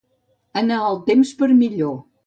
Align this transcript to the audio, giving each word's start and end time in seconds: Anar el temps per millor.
Anar 0.61 0.79
el 0.87 0.99
temps 1.11 1.37
per 1.43 1.51
millor. 1.63 1.99